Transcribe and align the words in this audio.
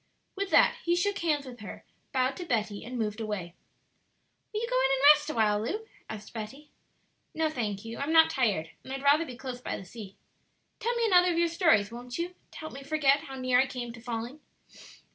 With 0.35 0.49
that 0.49 0.77
he 0.83 0.95
shook 0.95 1.19
hands 1.19 1.45
with 1.45 1.59
her, 1.59 1.85
bowed 2.11 2.35
to 2.37 2.43
Betty, 2.43 2.83
and 2.83 2.97
moved 2.97 3.21
away. 3.21 3.53
"Will 4.51 4.61
you 4.61 4.67
go 4.67 4.79
in 4.81 4.91
and 4.91 5.03
rest 5.13 5.29
awhile, 5.29 5.59
Lu?" 5.63 5.85
asked 6.09 6.33
Betty. 6.33 6.71
"No, 7.35 7.51
thank 7.51 7.85
you; 7.85 7.99
I'm 7.99 8.11
not 8.11 8.31
tired; 8.31 8.71
and 8.83 8.91
I'd 8.91 9.03
rather 9.03 9.27
be 9.27 9.37
close 9.37 9.61
by 9.61 9.77
the 9.77 9.85
sea. 9.85 10.15
Tell 10.79 10.95
me 10.95 11.05
another 11.05 11.31
of 11.31 11.37
your 11.37 11.47
stories, 11.47 11.91
won't 11.91 12.17
you? 12.17 12.33
to 12.49 12.57
help 12.57 12.73
me 12.73 12.81
forget 12.81 13.25
how 13.25 13.35
near 13.35 13.59
I 13.59 13.67
came 13.67 13.93
to 13.93 14.01
falling." 14.01 14.39